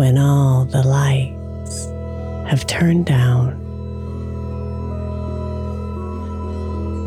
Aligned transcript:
When 0.00 0.16
all 0.16 0.64
the 0.64 0.82
lights 0.82 1.84
have 2.48 2.66
turned 2.66 3.04
down 3.04 3.50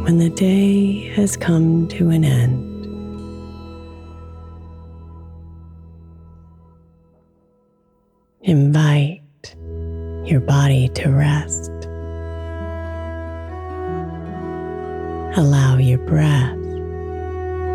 when 0.04 0.20
the 0.20 0.30
day 0.30 1.10
has 1.16 1.36
come 1.36 1.88
to 1.88 2.12
an 2.12 2.24
end. 2.24 2.86
Invite 8.44 9.56
your 10.24 10.42
body 10.42 10.88
to 10.90 11.10
rest. 11.10 11.72
Allow 15.36 15.78
your 15.80 15.98
breath 15.98 16.62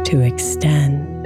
to 0.05 0.21
extend. 0.21 1.18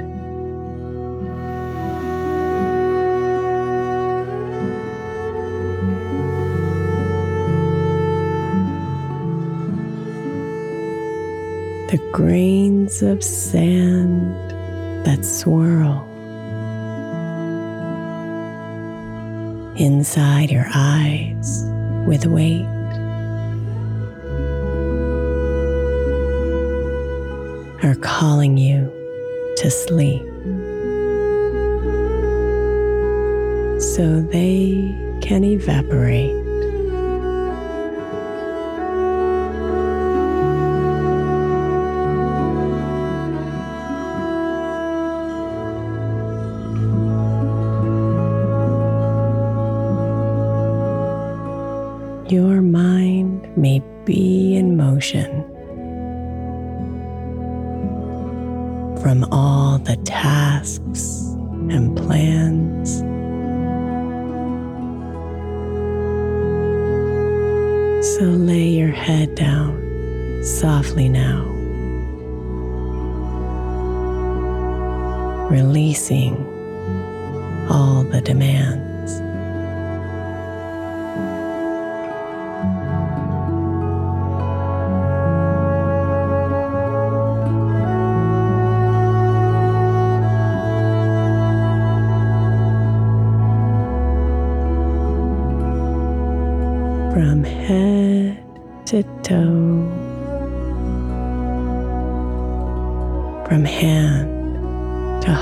The 11.93 12.11
grains 12.11 13.03
of 13.03 13.23
sand 13.23 14.33
that 15.05 15.23
swirl 15.23 16.03
inside 19.75 20.49
your 20.49 20.65
eyes 20.73 21.65
with 22.07 22.25
weight. 22.25 22.65
Are 27.83 27.95
calling 28.01 28.57
you 28.57 28.91
to 29.57 29.69
sleep 29.69 30.23
so 33.79 34.19
they 34.31 34.97
can 35.21 35.43
evaporate. 35.43 36.42
from 59.01 59.25
all 59.31 59.79
the 59.79 59.97
tasks 60.05 61.23
and 61.69 61.97
plans. 61.97 62.99
So 68.17 68.23
lay 68.25 68.69
your 68.69 68.91
head 68.91 69.35
down 69.35 69.81
softly 70.43 71.09
now, 71.09 71.43
releasing 75.49 76.35
all 77.69 78.03
the 78.03 78.21
demands. 78.21 78.92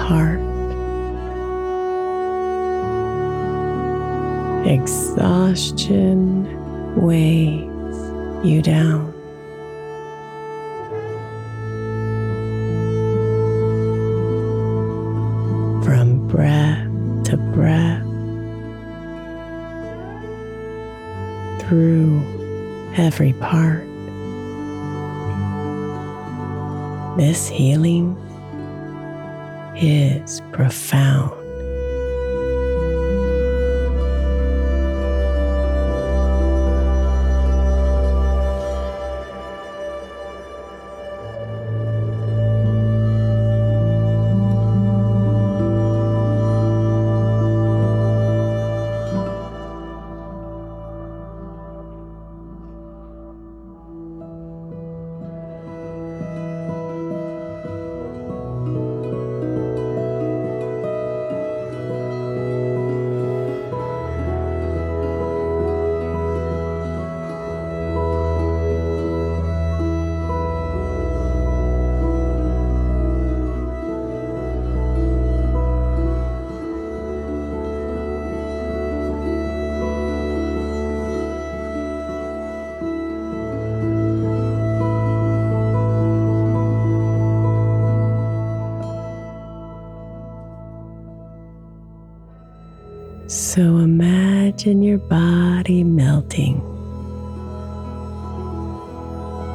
Heart. 0.02 0.40
Exhaustion 4.68 6.48
weighs 7.02 7.98
you 8.46 8.62
down. 8.62 9.12
From 15.84 16.28
breath 16.28 16.88
to 17.26 17.38
breath, 17.54 18.02
through 21.62 22.22
every 22.98 23.34
part. 23.34 23.88
This 27.18 27.48
healing 27.48 28.16
is 29.82 30.42
profound. 30.52 31.41
Imagine 94.64 94.84
your 94.84 95.00
body 95.00 95.84
melting, 95.84 96.62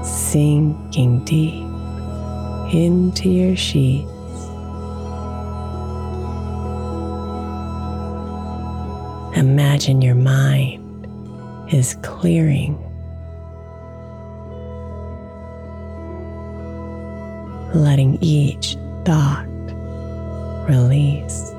sinking 0.02 1.24
deep 1.24 1.62
into 2.74 3.28
your 3.30 3.54
sheets. 3.54 4.10
Imagine 9.36 10.02
your 10.02 10.16
mind 10.16 11.06
is 11.72 11.94
clearing, 12.02 12.76
letting 17.72 18.18
each 18.20 18.76
thought 19.04 19.46
release. 20.68 21.55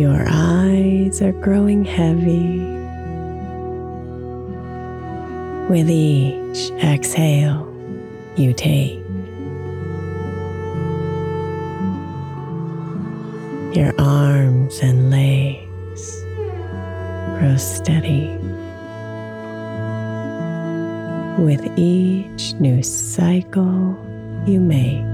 Your 0.00 0.24
eyes 0.26 1.20
are 1.20 1.32
growing 1.32 1.84
heavy. 1.84 2.58
With 5.68 5.90
each 5.90 6.70
exhale 6.82 7.70
you 8.34 8.54
take, 8.54 9.04
your 13.76 13.92
arms 14.00 14.78
and 14.80 15.10
legs 15.10 16.22
grow 17.38 17.58
steady. 17.58 18.38
With 21.38 21.62
each 21.76 22.54
new 22.54 22.82
cycle 22.82 23.98
you 24.46 24.60
make, 24.60 25.09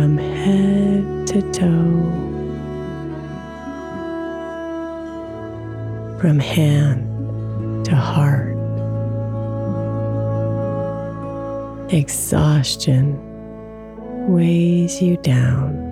from 0.00 0.16
head 0.16 1.26
to 1.26 1.42
toe, 1.52 2.00
from 6.18 6.38
hand 6.38 7.04
to 7.84 7.94
heart. 7.94 8.56
Exhaustion 11.92 13.18
weighs 14.26 15.02
you 15.02 15.18
down. 15.18 15.89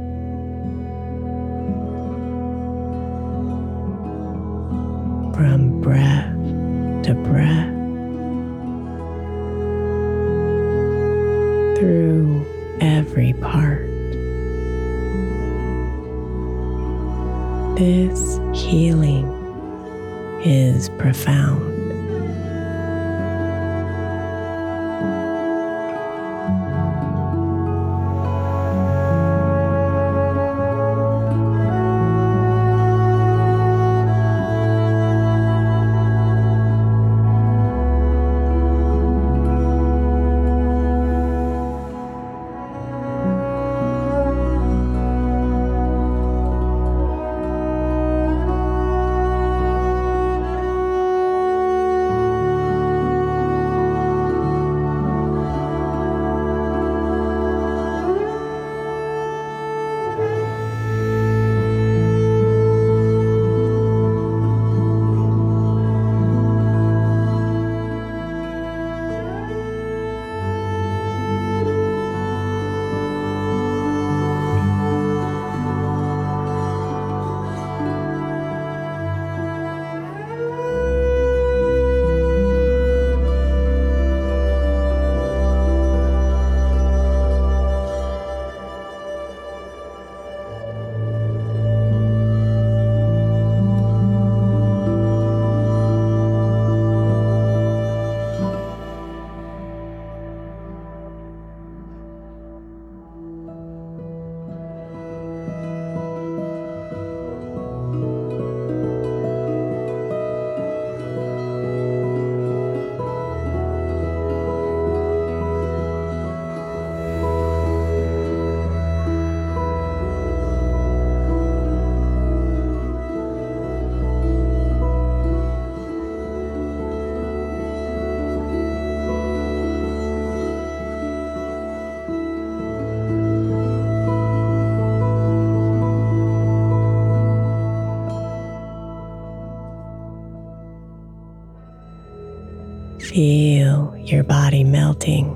Melting. 145.09 145.35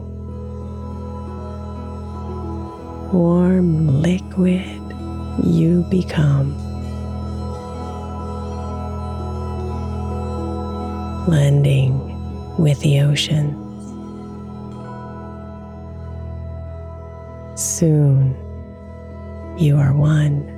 Warm 3.13 4.03
liquid 4.03 4.65
you 5.45 5.83
become. 5.91 6.55
Blending 11.27 12.59
with 12.59 12.81
the 12.81 13.01
ocean. 13.01 13.59
Soon 17.57 18.35
you 19.59 19.77
are 19.77 19.93
one. 19.95 20.52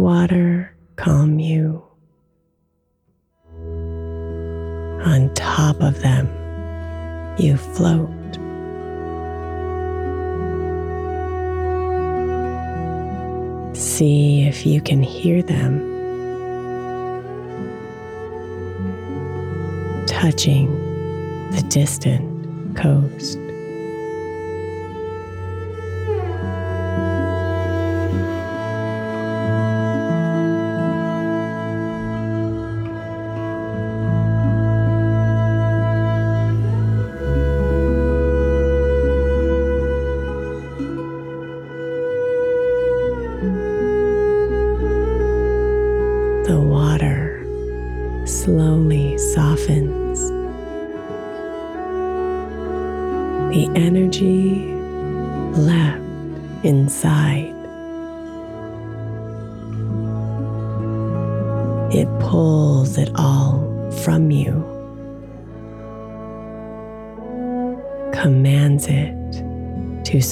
Water 0.00 0.74
calm 0.96 1.38
you. 1.38 1.84
On 5.04 5.30
top 5.34 5.80
of 5.80 6.00
them, 6.00 6.26
you 7.38 7.56
float. 7.56 8.08
See 13.76 14.42
if 14.42 14.64
you 14.64 14.80
can 14.80 15.02
hear 15.02 15.42
them 15.42 15.90
touching 20.06 20.68
the 21.50 21.62
distant 21.68 22.76
coast. 22.76 23.38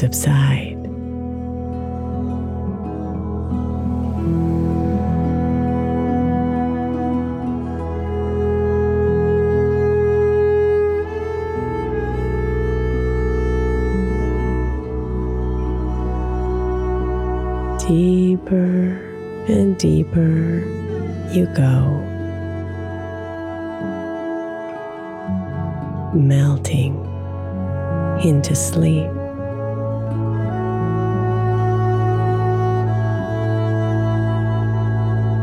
Subside. 0.08 0.76
Deeper 17.86 18.98
and 19.48 19.78
deeper 19.78 20.60
you 21.32 21.46
go, 21.54 22.00
melting 26.14 26.96
into 28.24 28.54
sleep. 28.54 29.17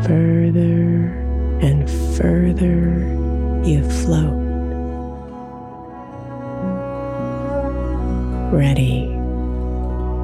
Further 0.06 1.10
and 1.62 1.90
further 2.16 3.00
you 3.64 3.82
float, 3.90 4.38
ready 8.52 9.08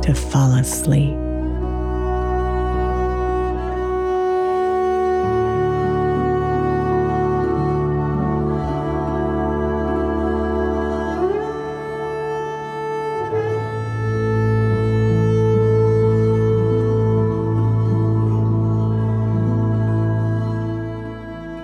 to 0.03 0.15
fall 0.15 0.55
asleep. 0.55 1.32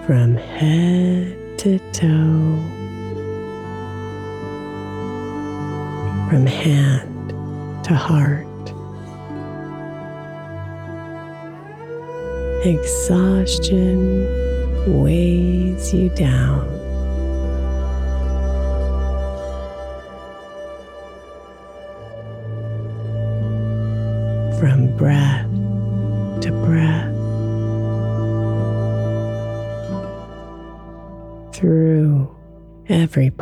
From 0.09 0.37
head 0.37 1.37
to 1.59 1.79
toe, 1.93 2.57
from 6.31 6.47
hand 6.47 7.29
to 7.85 7.95
heart. 7.95 8.47
Exhaustion 12.65 14.25
weighs 15.03 15.93
you 15.93 16.09
down. 16.17 16.78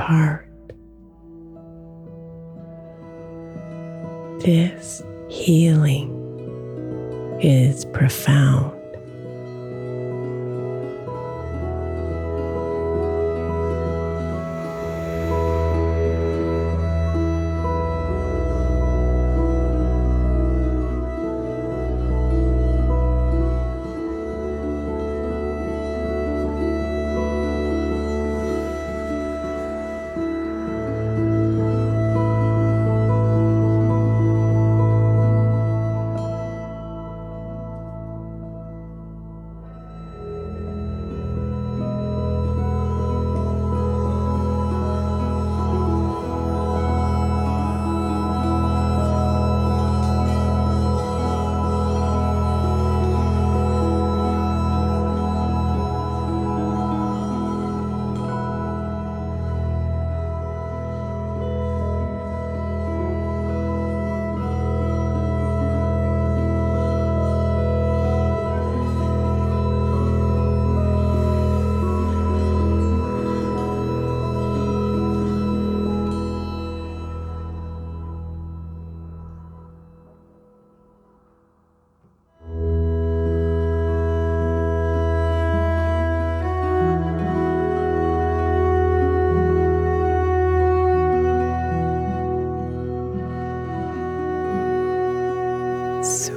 Part. 0.07 0.49
This 4.41 5.03
healing 5.29 6.13
is 7.43 7.85
profound. 7.87 8.73